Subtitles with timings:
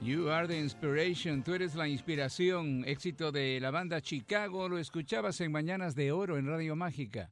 [0.00, 5.40] You are the inspiration, tú eres la inspiración, éxito de la banda Chicago, lo escuchabas
[5.42, 7.30] en Mañanas de Oro en Radio Mágica.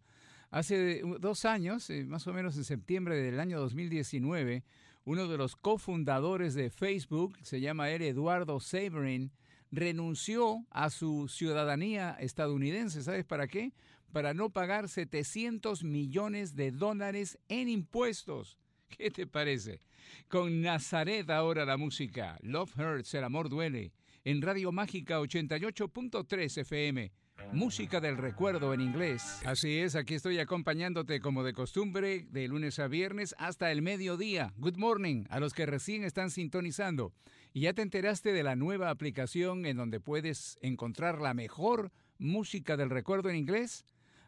[0.53, 4.63] Hace dos años, eh, más o menos en septiembre del año 2019,
[5.05, 9.33] uno de los cofundadores de Facebook, se llama él Eduardo Saverin,
[9.73, 13.03] renunció a su ciudadanía estadounidense.
[13.03, 13.73] ¿Sabes para qué?
[14.17, 18.57] Para no pagar 700 millones de dólares en impuestos.
[18.89, 19.83] ¿Qué te parece?
[20.27, 22.39] Con Nazaret ahora la música.
[22.41, 23.93] Love Hurts, el amor duele.
[24.25, 27.13] En Radio Mágica 88.3 FM.
[27.53, 29.43] Música del recuerdo en inglés.
[29.45, 34.55] Así es, aquí estoy acompañándote como de costumbre de lunes a viernes hasta el mediodía.
[34.57, 37.13] Good morning a los que recién están sintonizando.
[37.53, 42.79] ¿Y ya te enteraste de la nueva aplicación en donde puedes encontrar la mejor música
[42.79, 43.85] del recuerdo en inglés?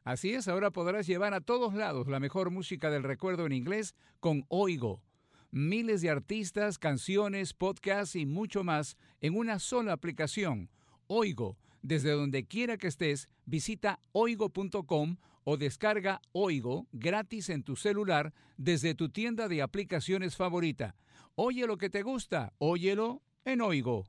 [0.09, 3.94] Así es, ahora podrás llevar a todos lados la mejor música del recuerdo en inglés
[4.21, 5.03] con Oigo.
[5.50, 10.71] Miles de artistas, canciones, podcasts y mucho más en una sola aplicación.
[11.09, 11.59] Oigo.
[11.83, 18.94] Desde donde quiera que estés, visita oigo.com o descarga Oigo gratis en tu celular desde
[18.94, 20.97] tu tienda de aplicaciones favorita.
[21.34, 24.06] Oye lo que te gusta, óyelo en Oigo.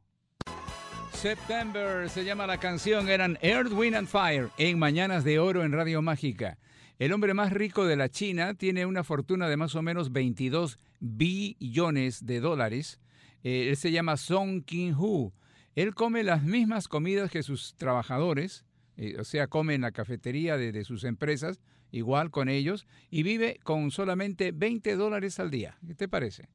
[1.20, 5.74] September se llama la canción, eran Earth, Wind and Fire en Mañanas de Oro en
[5.74, 6.58] Radio Mágica.
[6.98, 10.80] El hombre más rico de la China tiene una fortuna de más o menos 22
[11.02, 13.02] billones de dólares.
[13.44, 15.34] Eh, él se llama Song King-hu.
[15.76, 18.64] Él come las mismas comidas que sus trabajadores,
[18.96, 21.60] eh, o sea, come en la cafetería de, de sus empresas,
[21.92, 25.78] igual con ellos, y vive con solamente 20 dólares al día.
[25.86, 26.48] ¿Qué te parece?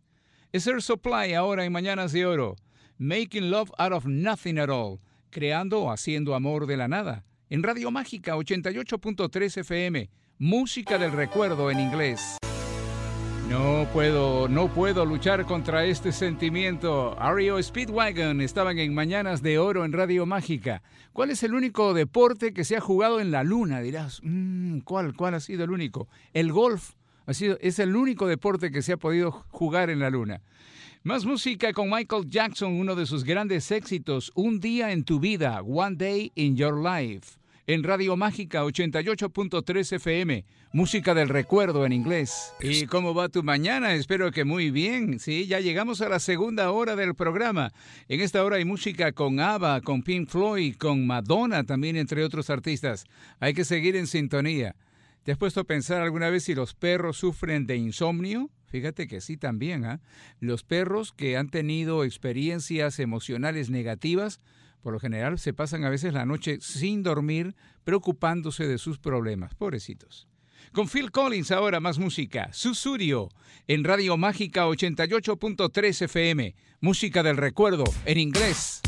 [0.53, 2.57] Es Air Supply ahora en Mañanas de Oro.
[2.99, 5.01] Making Love Out of Nothing at All,
[5.31, 11.73] creando o haciendo amor de la nada, en Radio Mágica 88.3 FM, música del recuerdo
[11.73, 12.39] en inglés.
[13.51, 17.21] No puedo, no puedo luchar contra este sentimiento.
[17.21, 20.83] Ario Speedwagon estaban en Mañanas de Oro en Radio Mágica.
[21.13, 23.81] ¿Cuál es el único deporte que se ha jugado en la luna?
[23.81, 26.09] Dirás, mmm, ¿cuál, ¿cuál ha sido el único?
[26.33, 26.95] El golf
[27.27, 30.43] ha sido, es el único deporte que se ha podido jugar en la luna.
[31.03, 35.61] Más música con Michael Jackson, uno de sus grandes éxitos, Un día en tu vida,
[35.63, 37.39] One Day in Your Life.
[37.67, 42.53] En Radio Mágica 88.3 FM, música del recuerdo en inglés.
[42.61, 43.95] ¿Y cómo va tu mañana?
[43.95, 45.19] Espero que muy bien.
[45.19, 47.73] Sí, ya llegamos a la segunda hora del programa.
[48.09, 52.51] En esta hora hay música con ABBA, con Pink Floyd, con Madonna también, entre otros
[52.51, 53.07] artistas.
[53.41, 54.77] Hay que seguir en sintonía.
[55.25, 58.51] ¿Te has puesto a pensar alguna vez si los perros sufren de insomnio?
[58.67, 59.87] Fíjate que sí también.
[59.87, 60.03] ¿ah?
[60.39, 64.41] Los perros que han tenido experiencias emocionales negativas,
[64.83, 69.55] por lo general se pasan a veces la noche sin dormir, preocupándose de sus problemas.
[69.55, 70.29] Pobrecitos.
[70.73, 72.53] Con Phil Collins ahora más música.
[72.53, 73.31] Susurio
[73.67, 76.55] en Radio Mágica 88.3 FM.
[76.81, 78.83] Música del recuerdo en inglés.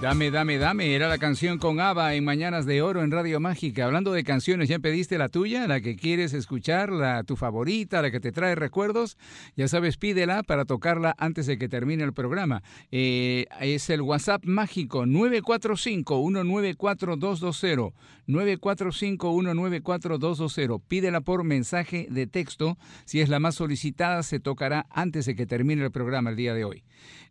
[0.00, 0.94] Dame, dame, dame.
[0.94, 3.84] Era la canción con Ava en Mañanas de Oro en Radio Mágica.
[3.84, 5.68] Hablando de canciones, ¿ya pediste la tuya?
[5.68, 6.90] ¿La que quieres escuchar?
[6.90, 8.00] ¿La tu favorita?
[8.00, 9.18] ¿La que te trae recuerdos?
[9.56, 12.62] Ya sabes, pídela para tocarla antes de que termine el programa.
[12.90, 17.92] Eh, es el WhatsApp mágico 945-194-220.
[18.26, 20.80] 945-194-220.
[20.88, 22.78] Pídela por mensaje de texto.
[23.04, 26.54] Si es la más solicitada, se tocará antes de que termine el programa el día
[26.54, 26.84] de hoy.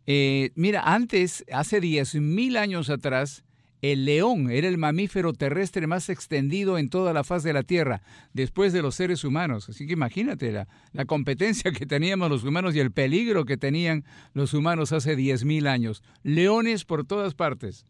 [0.06, 3.44] Eh, mira, antes, hace 10.000 años atrás,
[3.82, 8.02] el león era el mamífero terrestre más extendido en toda la faz de la Tierra,
[8.34, 9.68] después de los seres humanos.
[9.70, 14.04] Así que imagínate la, la competencia que teníamos los humanos y el peligro que tenían
[14.34, 16.02] los humanos hace 10.000 años.
[16.22, 17.86] Leones por todas partes.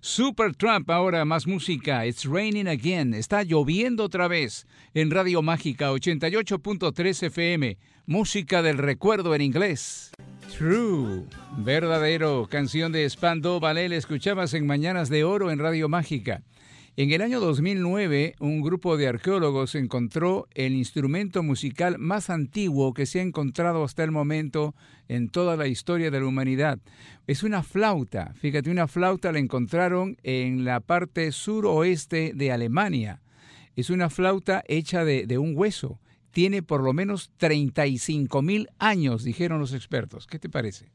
[0.00, 2.06] Super Trump, ahora más música.
[2.06, 3.14] It's raining again.
[3.14, 4.66] Está lloviendo otra vez.
[4.94, 7.78] En Radio Mágica 88.3 FM.
[8.06, 10.10] Música del recuerdo en inglés.
[10.50, 11.24] True.
[11.58, 12.46] Verdadero.
[12.50, 13.92] Canción de Spando Ballet.
[13.92, 16.42] Escuchabas en Mañanas de Oro en Radio Mágica.
[16.96, 23.06] En el año 2009, un grupo de arqueólogos encontró el instrumento musical más antiguo que
[23.06, 24.74] se ha encontrado hasta el momento
[25.08, 26.78] en toda la historia de la humanidad.
[27.26, 28.34] Es una flauta.
[28.34, 33.22] Fíjate, una flauta la encontraron en la parte suroeste de Alemania.
[33.74, 35.98] Es una flauta hecha de un hueso.
[36.32, 40.26] Tiene por lo menos 35 mil años, dijeron los expertos.
[40.26, 40.90] ¿Qué te parece?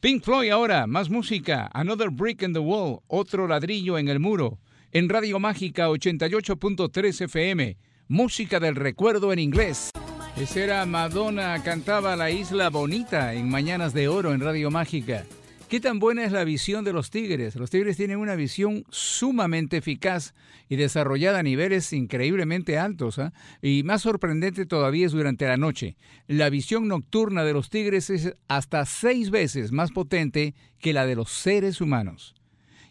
[0.00, 1.70] Pink Floyd ahora, más música.
[1.72, 4.58] Another Brick in the Wall, otro ladrillo en el muro
[4.94, 7.76] en Radio Mágica 88.3 FM.
[8.06, 9.90] Música del recuerdo en inglés.
[10.36, 15.24] Esa era Madonna, cantaba La Isla Bonita en Mañanas de Oro en Radio Mágica.
[15.74, 17.56] ¿Qué tan buena es la visión de los tigres?
[17.56, 20.32] Los tigres tienen una visión sumamente eficaz
[20.68, 23.18] y desarrollada a niveles increíblemente altos.
[23.18, 23.32] ¿ah?
[23.60, 25.96] Y más sorprendente todavía es durante la noche.
[26.28, 31.16] La visión nocturna de los tigres es hasta seis veces más potente que la de
[31.16, 32.36] los seres humanos.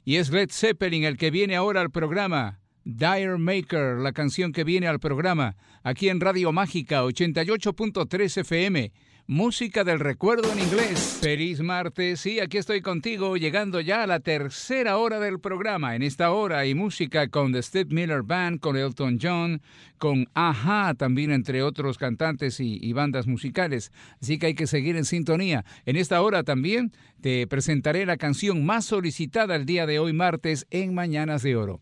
[0.04, 2.60] Y es Led Zeppelin el que viene ahora al programa.
[2.84, 8.92] Dire Maker, la canción que viene al programa, aquí en Radio Mágica 88.3 FM.
[9.26, 11.20] Música del recuerdo en inglés.
[11.22, 15.96] Feliz martes, sí, aquí estoy contigo, llegando ya a la tercera hora del programa.
[15.96, 19.62] En esta hora hay música con The Steve Miller Band, con Elton John,
[19.98, 23.94] con Aja, también entre otros cantantes y, y bandas musicales.
[24.22, 25.64] Así que hay que seguir en sintonía.
[25.86, 26.92] En esta hora también
[27.22, 31.80] te presentaré la canción más solicitada el día de hoy, martes, en Mañanas de Oro.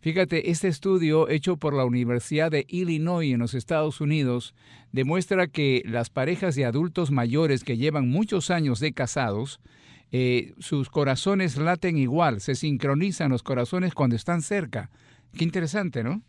[0.00, 4.54] Fíjate, este estudio hecho por la Universidad de Illinois en los Estados Unidos
[4.92, 6.79] demuestra que las parejas de adultos
[7.10, 9.60] mayores que llevan muchos años de casados,
[10.12, 14.90] eh, sus corazones laten igual, se sincronizan los corazones cuando están cerca.
[15.36, 16.22] Qué interesante, ¿no?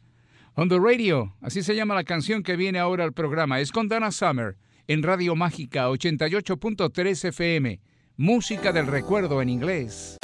[0.56, 3.59] On the Radio, así se llama la canción que viene ahora al programa.
[3.59, 4.57] Es con Dana Summer
[4.88, 7.80] en Radio Mágica 88.3 FM.
[8.18, 10.18] Música del recuerdo en inglés.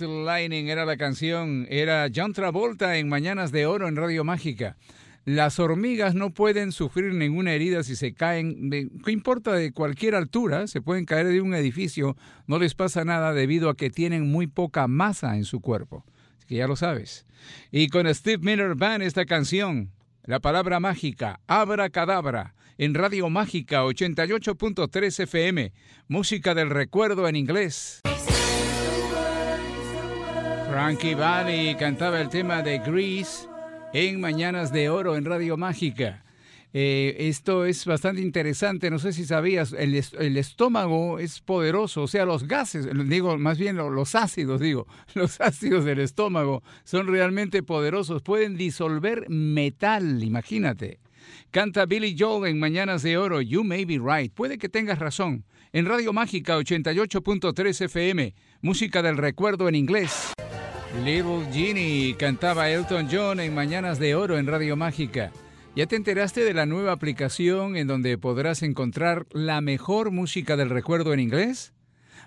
[0.00, 4.76] Lightning era la canción, era John Travolta en Mañanas de Oro en Radio Mágica.
[5.28, 10.14] Las hormigas no pueden sufrir ninguna herida si se caen, de, ¿qué importa de cualquier
[10.14, 10.66] altura?
[10.68, 12.16] Se pueden caer de un edificio,
[12.46, 16.02] no les pasa nada debido a que tienen muy poca masa en su cuerpo.
[16.38, 17.26] Así que ya lo sabes.
[17.70, 19.92] Y con Steve Miller Band esta canción,
[20.24, 25.74] la palabra mágica, Abra Cadabra, en Radio Mágica 88.3 FM,
[26.08, 28.00] música del recuerdo en inglés.
[30.70, 33.46] Frankie Valli cantaba el tema de Grease
[33.92, 36.24] en Mañanas de Oro en Radio Mágica.
[36.74, 42.08] Eh, esto es bastante interesante, no sé si sabías, el, el, estómago es poderoso, o
[42.08, 47.62] sea, los gases, digo, más bien los ácidos, digo, los ácidos del estómago son realmente
[47.62, 51.00] poderosos, pueden disolver metal, imagínate.
[51.50, 55.44] Canta Billy Joel en Mañanas de Oro, You May Be Right, puede que tengas razón.
[55.72, 60.32] En Radio Mágica 88.3 FM, música del recuerdo en inglés.
[60.96, 65.30] Little Genie cantaba Elton John en Mañanas de Oro en Radio Mágica.
[65.76, 70.70] ¿Ya te enteraste de la nueva aplicación en donde podrás encontrar la mejor música del
[70.70, 71.74] recuerdo en inglés?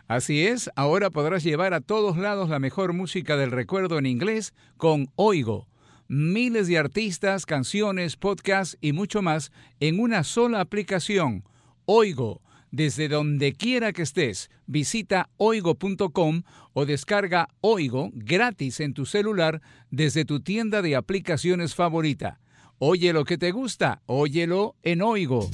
[0.07, 4.53] Así es, ahora podrás llevar a todos lados la mejor música del recuerdo en inglés
[4.77, 5.67] con Oigo.
[6.07, 11.43] Miles de artistas, canciones, podcasts y mucho más en una sola aplicación.
[11.85, 12.41] Oigo
[12.71, 20.25] desde donde quiera que estés, visita oigo.com o descarga Oigo gratis en tu celular desde
[20.25, 22.39] tu tienda de aplicaciones favorita.
[22.79, 25.49] Oye lo que te gusta, óyelo en Oigo.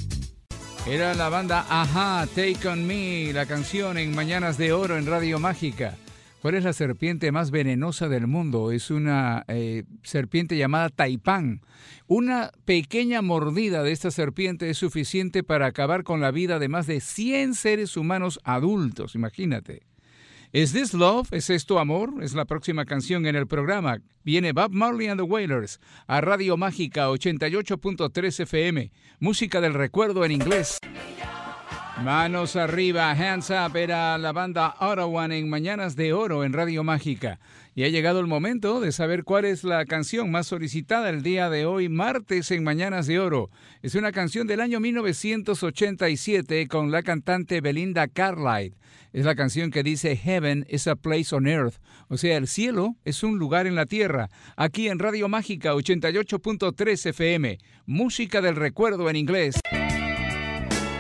[0.88, 5.38] Era la banda Aja, Take On Me, la canción en Mañanas de Oro en Radio
[5.38, 5.98] Mágica.
[6.48, 8.72] ¿Cuál es la serpiente más venenosa del mundo?
[8.72, 11.60] Es una eh, serpiente llamada taipán.
[12.08, 16.88] Una pequeña mordida de esta serpiente es suficiente para acabar con la vida de más
[16.88, 19.88] de 100 seres humanos adultos, imagínate.
[20.54, 21.28] ¿Es This Love?
[21.34, 22.14] ¿Es esto amor?
[22.22, 23.98] Es la próxima canción en el programa.
[24.24, 28.94] Viene Bob Marley and the Wailers a Radio Mágica 88.3 FM.
[29.20, 30.80] Música del recuerdo en inglés.
[32.04, 37.40] Manos arriba, hands up, era la banda Ottawa en Mañanas de Oro en Radio Mágica.
[37.74, 41.50] Y ha llegado el momento de saber cuál es la canción más solicitada el día
[41.50, 43.50] de hoy, martes en Mañanas de Oro.
[43.82, 48.78] Es una canción del año 1987 con la cantante Belinda Carlisle.
[49.12, 51.76] Es la canción que dice Heaven is a place on earth,
[52.10, 54.30] o sea, el cielo es un lugar en la tierra.
[54.56, 59.60] Aquí en Radio Mágica 88.3 FM, música del recuerdo en inglés.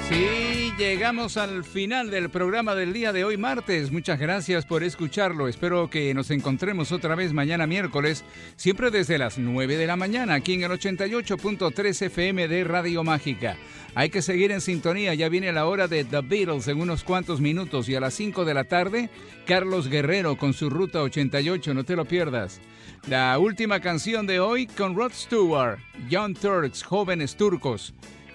[0.09, 0.46] Sí
[0.77, 3.91] llegamos al final del programa del día de hoy martes.
[3.91, 5.47] Muchas gracias por escucharlo.
[5.47, 8.23] Espero que nos encontremos otra vez mañana miércoles,
[8.55, 13.57] siempre desde las 9 de la mañana, aquí en el 88.3 FM de Radio Mágica.
[13.95, 17.41] Hay que seguir en sintonía, ya viene la hora de The Beatles en unos cuantos
[17.41, 19.09] minutos y a las 5 de la tarde,
[19.47, 22.61] Carlos Guerrero con su Ruta 88, no te lo pierdas.
[23.07, 27.95] La última canción de hoy con Rod Stewart, Young Turks, Jóvenes Turcos